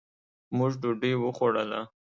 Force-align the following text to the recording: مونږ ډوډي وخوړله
مونږ 0.57 0.71
ډوډي 0.81 1.11
وخوړله 1.21 1.81